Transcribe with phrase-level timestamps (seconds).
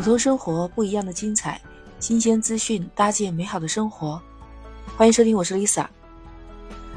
[0.00, 1.60] 普通生活不一样的精彩，
[1.98, 4.18] 新鲜资讯搭建美好的生活。
[4.96, 5.86] 欢迎收听，我是 Lisa。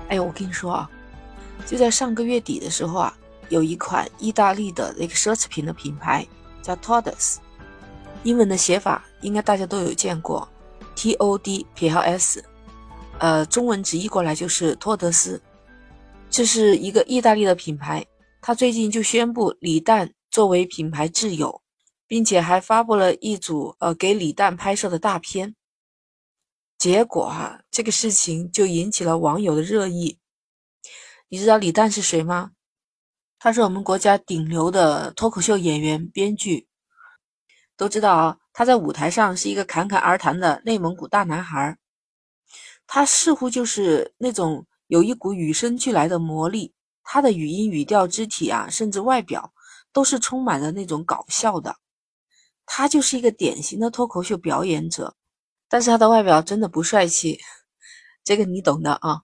[0.07, 0.89] 哎呦，我跟你说啊，
[1.65, 3.13] 就在上个月底的时候啊，
[3.49, 6.25] 有一款意大利的那个奢侈品的品牌
[6.61, 7.39] 叫 Todes，
[8.23, 10.47] 英文的写法应该大家都有见过
[10.95, 12.41] ，T O D 撇号 S，
[13.19, 15.41] 呃，中文直译过来就是托德斯。
[16.29, 18.05] 这是一个意大利的品牌，
[18.39, 21.62] 它最近就宣布李诞作为品牌挚友。
[22.13, 25.55] 并且还发布了一组呃给李诞拍摄的大片，
[26.77, 30.19] 结果哈这个事情就引起了网友的热议。
[31.27, 32.51] 你知道李诞是谁吗？
[33.39, 36.67] 他是我们国家顶流的脱口秀演员、编剧。
[37.75, 41.75] 都知道啊，他在舞台上是一个侃侃而谈的内蒙古大男孩，
[42.85, 46.75] 他似乎就是那种有一股与生俱来的魔力。
[47.01, 49.51] 他的语音、语调、肢体啊，甚至外表，
[49.91, 51.77] 都是充满了那种搞笑的。
[52.65, 55.15] 他就是一个典型的脱口秀表演者，
[55.69, 57.39] 但是他的外表真的不帅气，
[58.23, 59.21] 这个你懂的啊。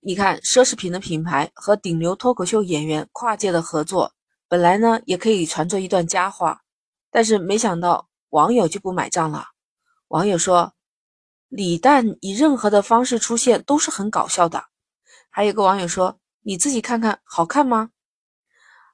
[0.00, 4.12] 你看，奢侈品的品牌和顶流脱口秀演员跨界的合作，
[4.48, 6.62] 本来呢也可以传作一段佳话，
[7.10, 9.46] 但是没想到网友就不买账了。
[10.08, 10.72] 网友说，
[11.48, 14.64] 李诞以任何的方式出现都是很搞笑的。
[15.28, 17.90] 还有个网友说，你自己看看好看吗？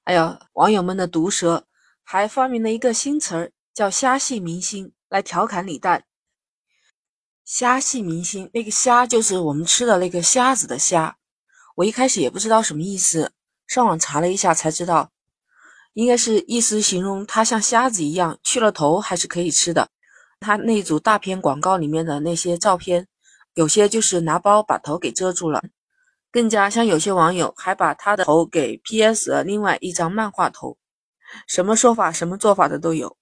[0.05, 1.67] 哎呀，网友们的毒舌
[2.03, 3.53] 还发明了一个新词儿。
[3.75, 6.05] 叫虾系明星来调侃李诞。
[7.45, 11.17] 虾系明星，那个虾就是我们吃的那个虾子的虾。
[11.77, 13.33] 我一开始也不知道什么意思，
[13.67, 15.11] 上网查了一下才知道，
[15.95, 19.89] 应该是意思形容它像虾子一样，去了头还是可以吃的。
[20.39, 23.09] 他那组大片广告里面的那些照片，
[23.55, 25.63] 有些就是拿包把头给遮住了，
[26.31, 30.77] 更加像有些网友还把他的头给 PS 了另外一张漫画头。
[31.47, 33.17] 什么说法、什么做法的都有。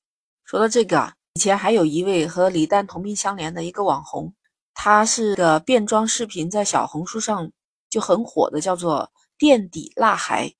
[0.50, 4.34] 说到这个啊，以前还有一位和李诞同病相怜的一个网红，
[4.74, 7.52] 他是个变装视频在小红书上
[7.88, 10.52] 就很火的，叫做垫底辣孩。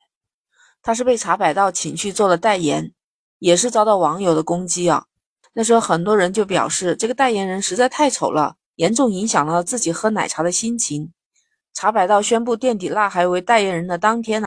[0.80, 2.92] 他是被茶百道请去做了代言，
[3.40, 5.06] 也是遭到网友的攻击啊。
[5.54, 11.12] 那时候很多人就表示，这个代言人实在太丑了，严重影响了自己喝奶茶的心情。
[11.74, 14.46] 茶百道宣布垫底辣孩为代言人的当天呢，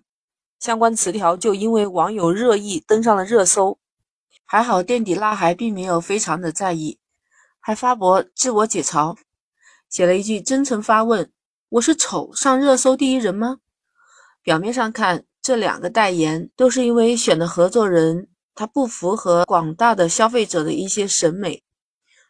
[0.61, 3.77] 相关词条就因为网友热议登上了热搜。
[4.45, 6.99] 还好垫底辣孩并没有非常的在意，
[7.59, 9.17] 还发博自我解嘲，
[9.89, 11.31] 写了一句真诚发问
[11.69, 13.57] ：“我是丑上热搜第一人吗？”
[14.43, 21.63] 表面上看，这两个代言都是因为选的合作人他不符合广大的消费者的一些审美，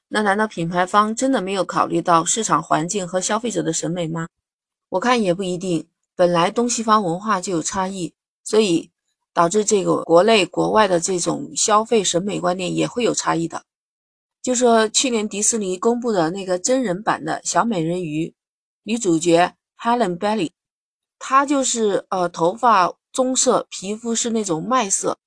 [0.07, 4.27] 那难道品牌方真的没有考虑到市场环境和消费者的审美吗？
[4.89, 8.13] 我看也不一定，本来东西方文化就有差异，
[8.45, 8.92] 所以。
[9.33, 13.63] 导致这个国内国外的这种消费审美观念也会有差异的。
[14.41, 18.35] 就说去年迪士尼公布的那个真人版的小美人鱼
[18.83, 20.51] 女主角 Helen Bailey，
[21.17, 25.17] 她就是呃头发棕色，皮肤是那种麦色，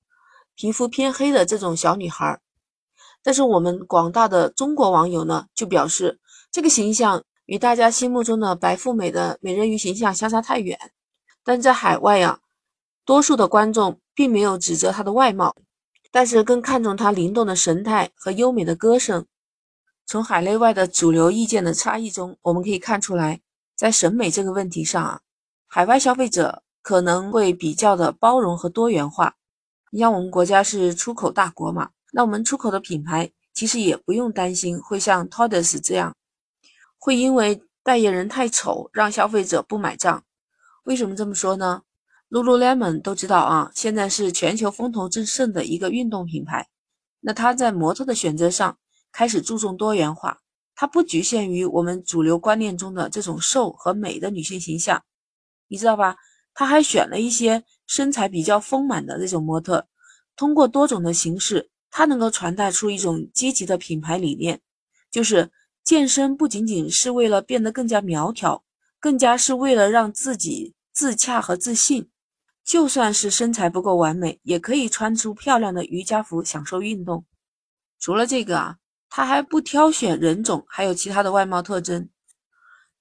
[0.55, 2.39] 皮肤偏黑的这种小女孩。
[3.23, 6.21] 但是我们广大的中国网友呢，就表示
[6.53, 10.79] 这个形象与大家心目中的白富美的美人鱼形象相差太远。
[11.43, 12.39] 但在海外呀。
[13.07, 15.55] 多数的观众并没有指责他的外貌，
[16.11, 19.25] 但是更看重他灵动的神态和优美的歌声。
[20.05, 23.41] 从海内外的主流意见的差异中，我们可以看出来，
[23.77, 25.21] 在审美这个问题上啊，
[25.69, 29.37] 海外消费者可能会比较的包容和多元化。
[29.93, 36.13] 你像我们国家是出口大国嘛，那我们出口的品牌其实也不用担心会像 Todes 这样，
[36.99, 40.25] 会因为代言人太丑让消费者不买账。
[40.83, 41.83] 为什么这么说呢
[42.37, 46.69] ？Lululemon 都知道啊，现在是全球风头正盛的一个运动品牌。
[47.21, 48.77] 那它在模特的选择上
[49.11, 50.41] 开始注重多元化，
[50.75, 55.03] 它不局限于我们主流观念中的这种瘦和美的女性形象，
[55.69, 56.17] 你知道吧？
[56.53, 59.89] 它还选了一些身材比较丰满的这种模特，
[60.37, 64.61] 通过多种的形式，它能够传达出一种积极的品牌理念，
[65.11, 65.51] 就是
[65.83, 68.63] 健身不仅仅是为了变得更加苗条，
[69.01, 72.11] 更加是为了让自己自洽和自信。
[72.67, 77.25] 就算是身材不够完美，也可以穿出漂亮的瑜伽服，享受运动。
[78.01, 78.77] 除了这个啊，
[79.09, 82.09] 他还不挑选人种，还有其他的外貌特征。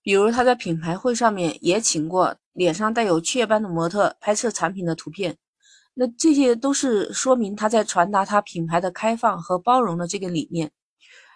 [0.04, 5.36] 比如他在品牌会上面也请过脸上带有雀斑的模特拍摄产品的图片，
[5.96, 10.72] 那这些都是说明他在传达他品牌的开放和包容的这个理念，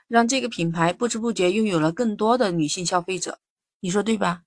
[0.08, 3.40] 让这个品牌不知不觉拥有了更多的女性消费者。
[3.80, 4.44] 你说对吧？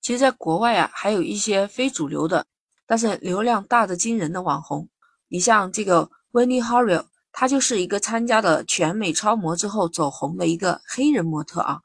[0.00, 2.46] 其实，在国外啊，还有一些非主流的。
[2.92, 4.86] 但是流量大的惊人的网红，
[5.28, 11.80] 你像这个 Wendy Harrell，她就是一个参加了全美超模之后走红的一个黑人模特啊。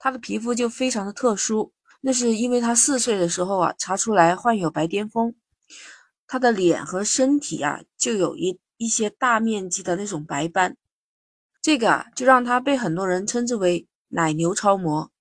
[0.00, 5.32] 她的皮肤就非常的特殊，那是因为她四岁的时候啊查出来患有白癜风，
[6.26, 10.76] 她的脸和身体啊就有一一些大面积的那种白斑，
[11.62, 15.12] 这个啊就让她被很多人称之为奶牛超模。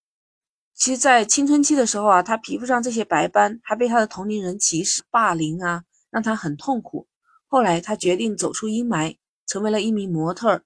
[0.78, 5.82] 其实，在青春期的时候啊，她皮肤上这些白斑还被她的同龄人歧视、霸凌啊，
[6.12, 7.08] 让她很痛苦。
[7.48, 10.62] 后来，她决定走出阴霾，成为了一名模特。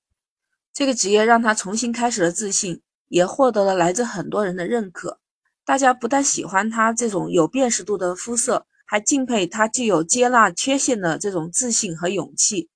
[0.74, 5.20] 这个职业让她重新开始了自信，也获得了来自很多人的认可。
[5.64, 12.70] 大家不但喜欢她这种有辨识度的肤色，还敬佩她具有接纳缺陷的这种自信和勇气。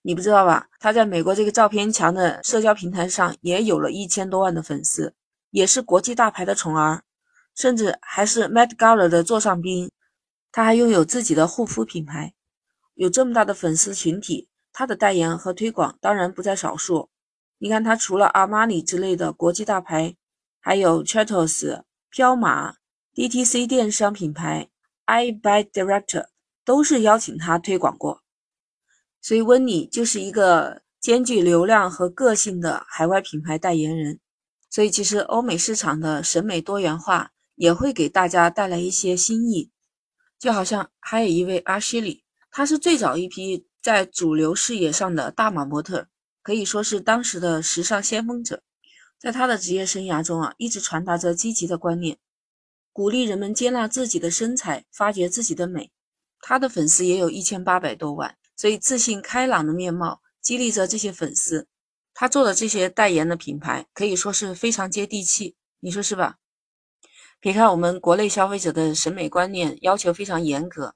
[0.00, 0.68] 你不知道吧？
[0.80, 5.12] 她在美国这个照片墙的社交平台上也有了一千多万的粉丝。
[5.52, 7.02] 也是国际大牌的宠儿，
[7.54, 9.92] 甚至还是 Met Gala 的座上宾。
[10.50, 12.34] 他还拥有自己的护肤品牌，
[12.94, 17.10] 有这么大的粉丝群体，他的代言和推广当然不在少数。
[17.58, 20.16] 你看，他除了阿玛尼之类的国际大牌，
[20.60, 22.74] 还有 Chatos、彪马、
[23.14, 24.68] DTC 电商品牌、
[25.04, 26.26] I Buy Director
[26.64, 28.22] 都是邀请他推广过。
[29.20, 34.18] 所以，温妮就是一个兼具流量和个性的海外品牌代言人。
[34.72, 39.70] 所以，其实欧美市场的审美多元化也会给大家带来一些新意。
[40.38, 46.08] 就好像还有一位阿希里，她是最早一批在主流视野上的大码模特，
[46.42, 48.62] 可以说是当时的时尚先锋者。
[49.20, 52.16] 在他的职业生涯中啊，一直传达着积极的观念，
[52.92, 55.92] 鼓励人们接纳自己的身材，发掘自己的美。
[56.40, 61.68] 他的粉丝也有一千八百多万，所以自信开朗的面貌激励着这些粉丝。
[62.14, 66.36] 他做的这些代言的品牌可以说是非常接地气，你说是吧？
[67.40, 70.94] 别看我们国内消费者的审美观念要求非常严格，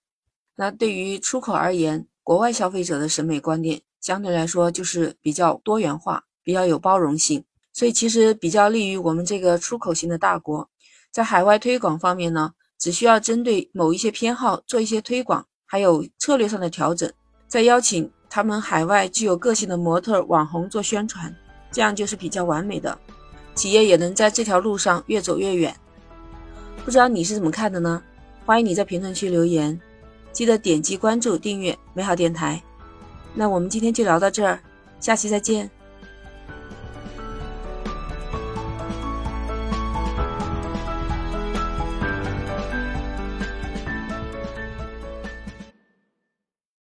[0.54, 10.70] 那对于出口而言，国外消费者的审美观念相对来说就是比较多元化，比较有包容性，所以其实比较利于我们这个出口型的大国。
[11.10, 17.10] 在海外推广方面呢，只需要针对某一些偏好做一些推广，还有策略上的调整，
[17.48, 18.12] 再邀请。
[18.37, 21.35] 他们海外具有个性的模特网红做宣传，
[21.73, 22.99] 这样就是比较完美的，
[23.55, 25.75] 企业也能在这条路上越走越远。
[26.85, 28.03] 不知道你是怎么看的呢？
[28.44, 29.81] 欢迎你在评论区留言，
[30.33, 32.62] 记得点击关注订阅美好电台。
[33.33, 34.61] 那我们今天就聊到这儿，
[35.00, 35.71] 下期再见。